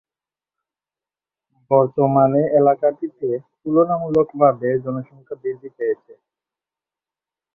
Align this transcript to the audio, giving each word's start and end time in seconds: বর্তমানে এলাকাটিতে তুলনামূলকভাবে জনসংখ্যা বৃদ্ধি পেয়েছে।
বর্তমানে 1.71 2.41
এলাকাটিতে 2.59 3.29
তুলনামূলকভাবে 3.61 4.69
জনসংখ্যা 4.85 5.35
বৃদ্ধি 5.41 5.69
পেয়েছে। 5.77 6.13